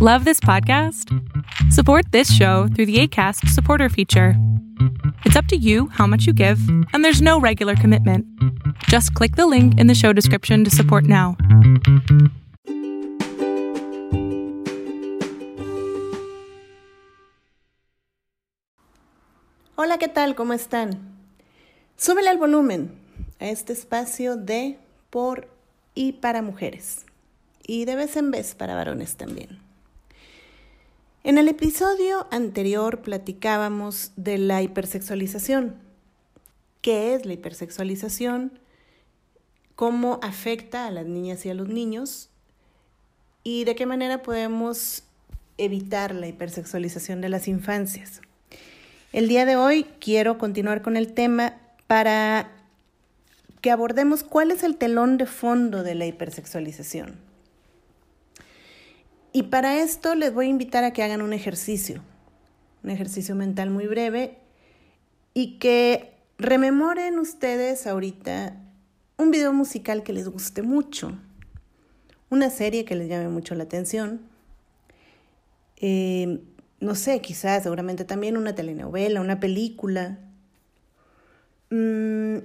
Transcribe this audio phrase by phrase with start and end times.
[0.00, 1.12] Love this podcast?
[1.72, 4.34] Support this show through the ACAST supporter feature.
[5.24, 6.60] It's up to you how much you give,
[6.92, 8.24] and there's no regular commitment.
[8.84, 11.36] Just click the link in the show description to support now.
[19.74, 20.36] Hola, ¿qué tal?
[20.36, 21.18] ¿Cómo están?
[21.96, 22.92] Súbele al volumen
[23.40, 24.78] a este espacio de,
[25.10, 25.48] por
[25.96, 27.04] y para mujeres.
[27.66, 29.66] Y de vez en vez para varones también.
[31.28, 35.74] En el episodio anterior platicábamos de la hipersexualización.
[36.80, 38.58] ¿Qué es la hipersexualización?
[39.74, 42.30] ¿Cómo afecta a las niñas y a los niños?
[43.44, 45.02] ¿Y de qué manera podemos
[45.58, 48.22] evitar la hipersexualización de las infancias?
[49.12, 52.52] El día de hoy quiero continuar con el tema para
[53.60, 57.27] que abordemos cuál es el telón de fondo de la hipersexualización.
[59.32, 62.02] Y para esto les voy a invitar a que hagan un ejercicio,
[62.82, 64.38] un ejercicio mental muy breve
[65.34, 68.56] y que rememoren ustedes ahorita
[69.18, 71.12] un video musical que les guste mucho,
[72.30, 74.22] una serie que les llame mucho la atención,
[75.76, 76.40] eh,
[76.80, 80.18] no sé, quizás, seguramente también una telenovela, una película,
[81.70, 82.38] mm,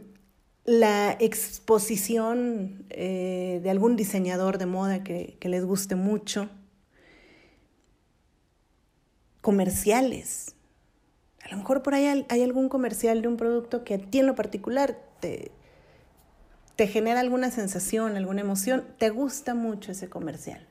[0.65, 6.49] la exposición eh, de algún diseñador de moda que les guste mucho
[9.43, 10.55] comerciales.
[11.43, 14.25] A lo mejor por ahí hay algún comercial de un producto que a ti en
[14.25, 15.51] lo particular te,
[16.77, 20.65] te genera alguna sensación, alguna emoción, te gusta mucho ese comercial.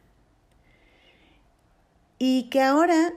[2.18, 3.12] Y que ahora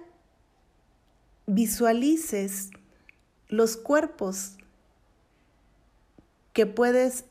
[1.47, 2.71] visualices
[3.47, 4.57] los cuerpos
[6.51, 7.23] que puedes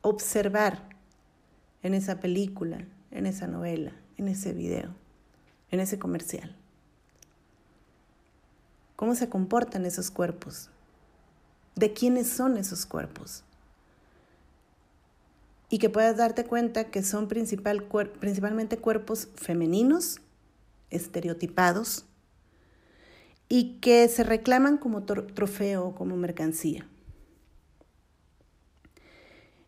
[0.00, 0.88] observar
[1.82, 4.94] en esa película, en esa novela, en ese video,
[5.70, 6.56] en ese comercial
[9.02, 10.70] cómo se comportan esos cuerpos,
[11.74, 13.42] de quiénes son esos cuerpos.
[15.68, 17.82] Y que puedas darte cuenta que son principal,
[18.20, 20.20] principalmente cuerpos femeninos,
[20.90, 22.04] estereotipados,
[23.48, 26.86] y que se reclaman como trofeo, como mercancía.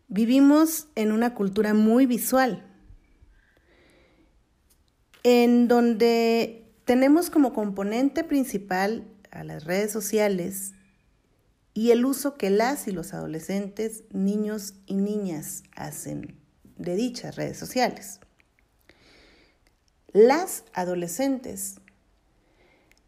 [0.07, 2.65] Vivimos en una cultura muy visual,
[5.23, 10.73] en donde tenemos como componente principal a las redes sociales
[11.73, 16.37] y el uso que las y los adolescentes, niños y niñas hacen
[16.77, 18.19] de dichas redes sociales.
[20.13, 21.75] Las adolescentes,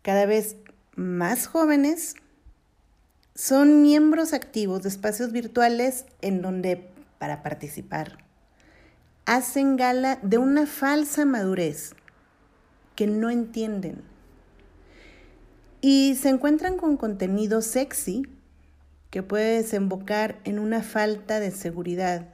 [0.01, 0.57] cada vez
[0.95, 2.15] más jóvenes,
[3.33, 6.89] son miembros activos de espacios virtuales en donde,
[7.19, 8.25] para participar,
[9.25, 11.93] hacen gala de una falsa madurez
[12.95, 14.03] que no entienden
[15.81, 18.23] y se encuentran con contenido sexy
[19.09, 22.27] que puede desembocar en una falta de seguridad,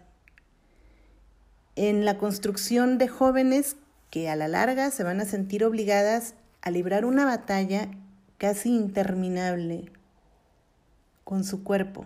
[1.76, 3.76] en la construcción de jóvenes
[4.10, 7.90] que a la larga se van a sentir obligadas a librar una batalla
[8.38, 9.92] casi interminable
[11.24, 12.06] con su cuerpo,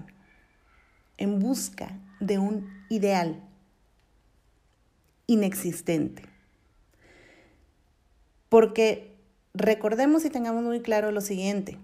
[1.17, 3.43] en busca de un ideal
[5.27, 6.23] inexistente.
[8.49, 9.16] Porque
[9.57, 11.77] recordemos y tengamos muy claro lo siguiente.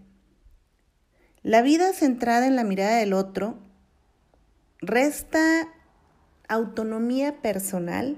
[1.41, 3.55] La vida centrada en la mirada del otro
[4.79, 5.67] resta
[6.47, 8.17] autonomía personal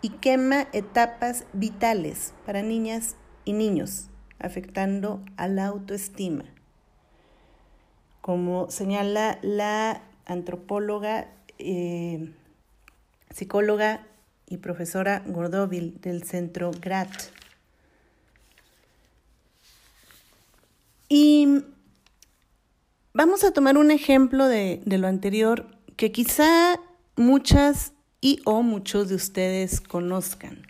[0.00, 4.08] y quema etapas vitales para niñas y niños,
[4.38, 6.44] afectando a la autoestima.
[8.20, 11.28] Como señala la antropóloga,
[11.58, 12.32] eh,
[13.30, 14.06] psicóloga
[14.46, 17.10] y profesora Gordovil del Centro GRAT.
[21.14, 21.46] Y
[23.12, 25.66] vamos a tomar un ejemplo de, lo anterior
[25.98, 26.80] que quizá
[27.16, 27.92] muchas
[28.22, 30.62] y o muchos de ustedes conozcan.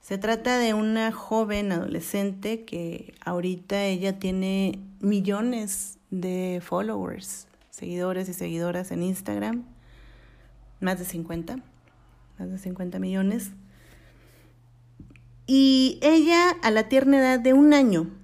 [0.00, 8.32] Se trata de una joven adolescente que ahorita ella tiene millones de followers, seguidores y
[8.32, 9.66] seguidoras en Instagram,
[10.80, 11.56] más de 50,
[12.38, 13.50] más de 50 millones.
[15.46, 18.21] Y ella a la tierna edad de un año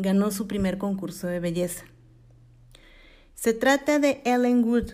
[0.00, 1.84] ganó su primer concurso de belleza.
[3.34, 4.92] Se trata de Ellen Wood,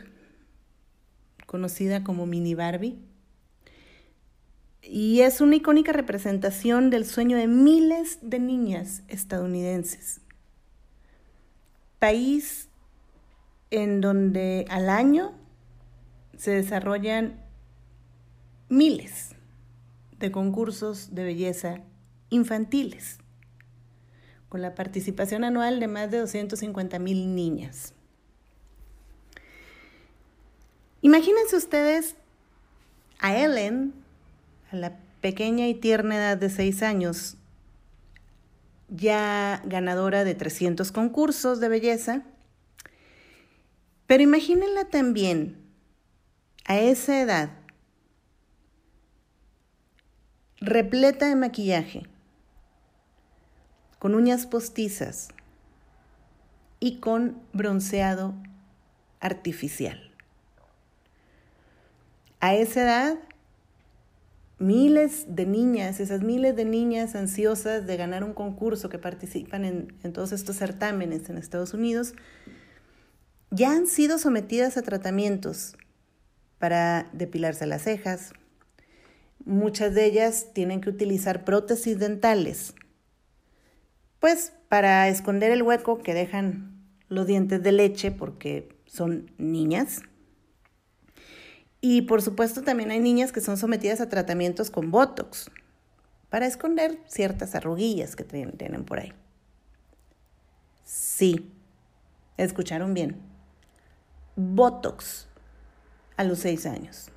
[1.47, 2.99] conocida como Mini Barbie,
[4.83, 10.21] y es una icónica representación del sueño de miles de niñas estadounidenses.
[11.99, 12.69] País
[13.71, 15.33] en donde al año
[16.37, 17.41] se desarrollan
[18.69, 19.35] miles,
[20.19, 21.81] de concursos de belleza
[22.31, 23.19] infantiles,
[24.55, 27.93] con la participación anual de más de 250 mil niñas.
[31.03, 32.15] Imagínense ustedes
[33.19, 33.93] a Ellen,
[34.71, 37.37] a la pequeña y tierna edad de 6 años,
[38.89, 42.23] ya ganadora de 300 concursos de belleza,
[44.07, 45.57] pero imagínenla también
[46.65, 47.51] a esa edad,
[50.61, 52.14] repleta de maquillaje,
[54.05, 55.29] con uñas postizas
[56.79, 58.35] y con bronceado
[59.19, 60.13] artificial.
[62.39, 63.19] A esa edad,
[64.59, 70.13] miles de niñas, esas miles de niñas ansiosas de ganar un concurso que participan en,
[70.13, 72.13] todos estos certámenes en Estados Unidos,
[73.51, 75.79] ya han sido sometidas a tratamientos
[76.59, 78.35] para depilarse las cejas.
[79.47, 82.75] Muchas de ellas tienen que utilizar prótesis dentales,
[84.25, 90.01] pues para esconder el hueco que dejan los dientes de leche porque son niñas.
[91.83, 95.51] Y por supuesto también hay niñas que son sometidas a tratamientos con Botox
[96.31, 99.13] para esconder ciertas arruguillas que tienen por ahí.
[100.85, 101.53] Sí,
[102.39, 103.21] escucharon bien.
[104.37, 105.29] Botox
[106.17, 107.11] a los seis años.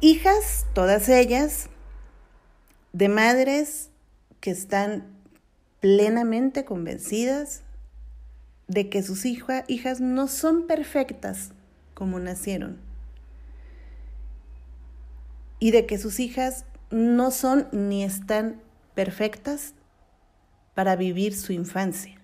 [0.00, 1.68] Hijas, todas ellas,
[2.94, 3.90] de madres
[4.40, 5.04] que están
[5.80, 7.62] plenamente convencidas
[8.66, 11.52] de que sus hijas no son perfectas
[11.94, 12.78] como nacieron.
[15.58, 18.60] Y de que sus hijas no son ni están
[18.94, 19.74] perfectas
[20.74, 22.14] para vivir su infancia.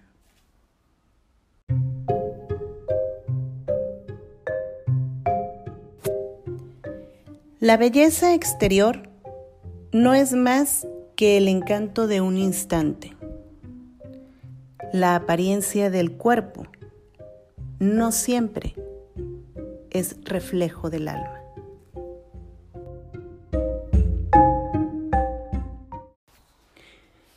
[7.59, 9.09] La belleza exterior
[9.91, 13.17] no es más que el encanto de un instante.
[14.93, 16.67] La apariencia del cuerpo
[17.79, 18.75] no siempre
[19.91, 21.41] es reflejo del alma.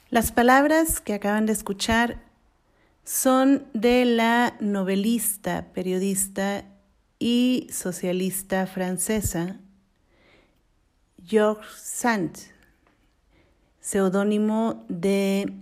[0.09, 2.23] Las palabras que acaban de escuchar
[3.03, 6.65] son de la novelista, periodista
[7.19, 9.59] y socialista francesa
[11.23, 12.37] Georges Sand,
[13.87, 15.53] seudónimo de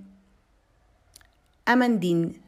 [1.64, 2.42] Amandine.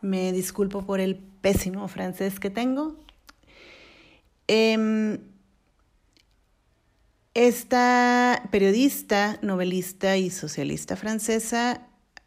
[0.00, 2.96] Me disculpo por el pésimo francés que tengo.
[4.46, 5.18] Em,
[7.34, 11.86] esta periodista, novelista y socialista francesa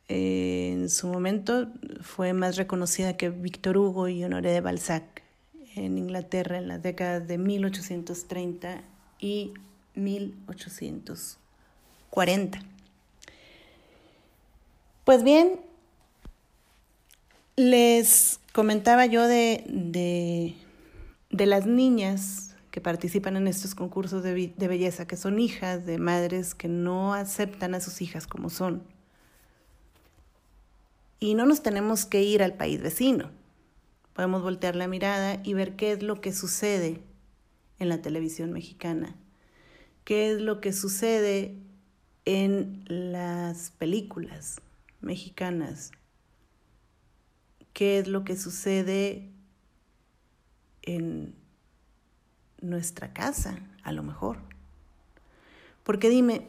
[0.10, 1.70] eh, en su momento
[2.02, 5.24] fue más reconocida que Victor Hugo y Honoré de Balzac
[5.76, 8.84] en Inglaterra en las décadas de 1830
[9.20, 9.54] y
[9.96, 12.60] 1840.
[15.04, 15.60] Pues bien,
[17.56, 20.56] les comentaba yo de,
[21.30, 25.98] de, las niñas que participan en estos concursos de, de belleza, que son hijas de
[25.98, 28.84] madres que no aceptan a sus hijas como son.
[31.20, 33.30] Y no nos tenemos que ir al país vecino.
[34.14, 37.02] Podemos voltear la mirada y ver qué es lo que sucede
[37.80, 39.16] en la televisión mexicana,
[40.03, 41.55] qué es lo que sucede
[42.25, 44.62] en las películas
[45.01, 45.91] mexicanas,
[47.74, 49.29] qué es lo que sucede
[50.84, 51.36] en
[52.62, 54.38] nuestra casa, a lo mejor.
[55.84, 56.48] Porque dime,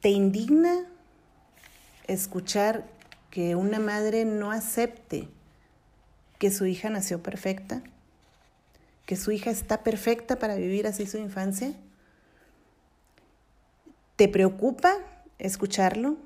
[0.00, 0.86] ¿te indigna
[2.06, 2.88] escuchar
[3.30, 5.28] que una madre no acepte
[6.38, 7.82] que su hija nació perfecta?
[9.06, 11.72] ¿Que su hija está perfecta para vivir así su infancia?
[14.16, 14.94] ¿Te preocupa
[15.38, 16.16] escucharlo?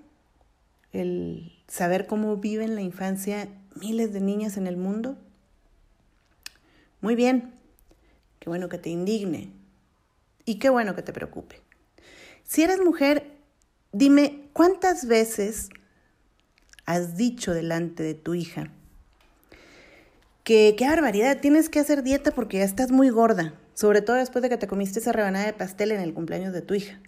[0.92, 5.16] el saber cómo viven la infancia miles de niñas en el mundo?
[7.00, 7.54] Muy bien,
[8.38, 9.52] qué bueno que te indigne
[10.44, 11.60] y qué bueno que te preocupe.
[12.44, 13.30] Si eres mujer,
[13.92, 15.68] dime cuántas veces
[16.86, 18.72] has dicho delante de tu hija
[20.50, 24.42] que qué barbaridad, tienes que hacer dieta porque ya estás muy gorda, sobre todo después
[24.42, 26.98] de que te comiste esa rebanada de pastel en el cumpleaños de tu hija.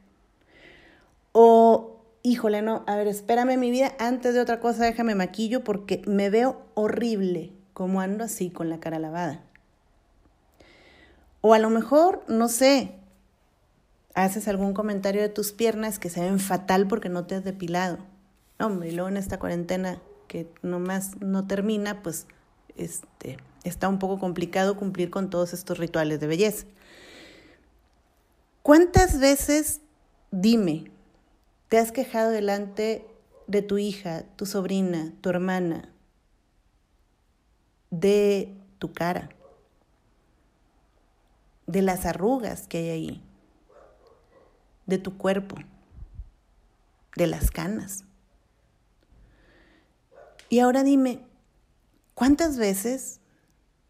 [1.32, 6.02] O híjole, no, a ver, espérame mi vida, antes de otra cosa déjame maquillo porque
[6.06, 9.42] me veo horrible como ando así con la cara lavada.
[11.40, 12.94] O a lo mejor, no sé,
[14.14, 17.98] haces algún comentario de tus piernas que se ven fatal porque no te has depilado.
[18.60, 22.28] Hombre, y luego en esta cuarentena que nomás no termina, pues
[22.76, 26.66] este, está un poco complicado cumplir con todos estos rituales de belleza.
[28.62, 29.80] ¿Cuántas veces,
[30.30, 30.90] dime,
[31.68, 33.06] te has quejado delante
[33.46, 35.92] de tu hija, tu sobrina, tu hermana,
[37.90, 39.30] de tu cara,
[41.66, 43.22] de las arrugas que hay ahí,
[44.86, 45.56] de tu cuerpo,
[47.16, 48.04] de las canas?
[50.48, 51.20] Y ahora dime,
[52.14, 53.20] ¿cuántas veces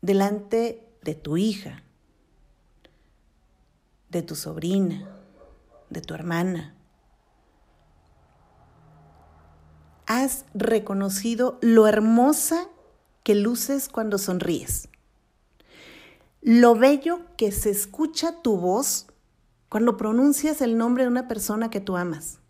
[0.01, 1.83] delante de tu hija,
[4.11, 5.09] de tu sobrina,
[5.91, 6.75] de tu hermana,
[10.07, 12.69] has reconocido lo hermosa
[13.23, 14.89] que luces cuando sonríes,
[16.43, 19.07] lo bello que se escucha tu voz
[19.69, 22.41] cuando pronuncias el nombre de una persona que tú amas.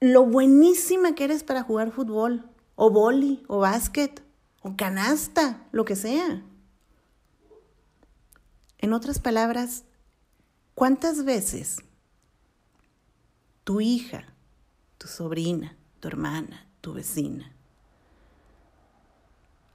[0.00, 4.22] Lo buenísima que eres para jugar fútbol, o boli, o básquet,
[4.62, 6.42] o canasta, lo que sea.
[8.78, 9.84] En otras palabras,
[10.74, 11.78] ¿cuántas veces
[13.64, 14.24] tu hija,
[14.98, 17.52] tu sobrina, tu hermana, tu vecina,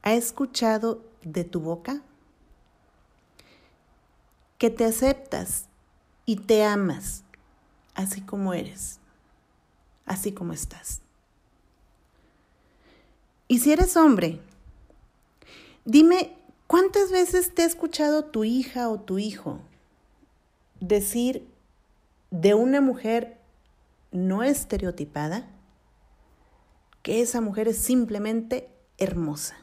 [0.04, 2.02] ha escuchado de tu boca
[4.58, 5.66] que te aceptas
[6.26, 7.24] y te amas
[7.94, 9.02] así como eres?
[10.12, 11.02] así como estás.
[13.52, 14.40] Y si eres hombre,
[15.84, 19.60] dime cuántas veces te ha escuchado tu hija o tu hijo
[20.80, 21.46] decir
[22.30, 23.38] de una mujer
[24.14, 25.50] no estereotipada
[27.04, 29.58] que esa mujer es simplemente hermosa.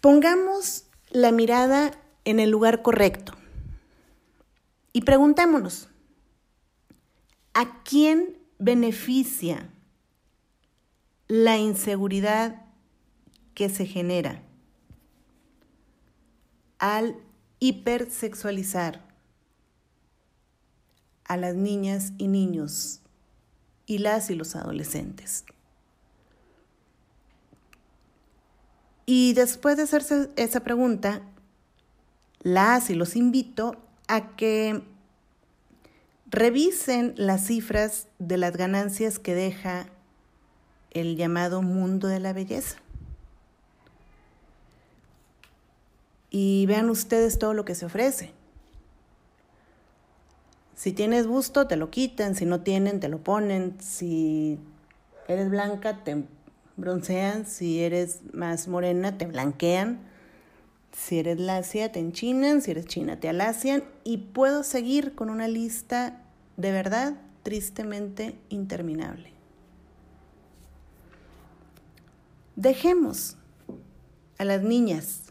[0.00, 1.92] Pongamos la mirada
[2.24, 3.32] en el lugar correcto.
[4.92, 5.86] Y preguntémonos,
[7.54, 9.68] ¿a quién beneficia
[11.26, 12.62] la inseguridad
[13.54, 14.42] que se genera
[16.78, 17.16] al
[17.58, 19.04] hipersexualizar
[21.24, 23.00] a las niñas y niños
[23.86, 25.44] y las y los adolescentes?
[29.06, 31.22] Y después de hacerse esa pregunta,
[32.42, 33.76] las y los invito
[34.06, 34.82] a que
[36.30, 39.86] revisen las cifras de las ganancias que deja
[40.92, 42.78] el llamado mundo de la belleza.
[46.30, 48.32] Y vean ustedes todo lo que se ofrece.
[50.76, 54.58] Si tienes busto, te lo quitan, si no tienen, te lo ponen, si
[55.28, 56.24] eres blanca, te
[56.76, 60.00] broncean, si eres más morena, te blanquean.
[60.92, 65.46] Si eres lacia, te enchinan, si eres china, te alacian y puedo seguir con una
[65.46, 66.19] lista
[66.60, 69.32] de verdad tristemente interminable.
[72.54, 73.36] Dejemos
[74.38, 75.22] a las niñas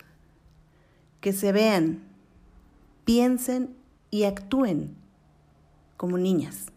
[1.22, 2.02] que se vean,
[3.06, 3.76] piensen
[4.10, 4.96] y actúen
[5.98, 6.68] como niñas.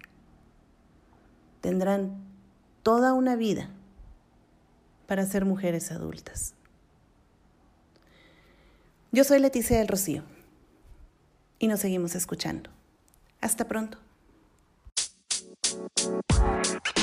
[1.63, 2.23] Tendrán
[2.83, 3.71] toda una vida
[5.07, 6.55] para ser mujeres adultas.
[9.13, 10.25] Yo soy Leticia del Rocío
[11.59, 12.71] y nos seguimos escuchando.
[13.41, 13.99] Hasta pronto.
[16.43, 17.02] Bye.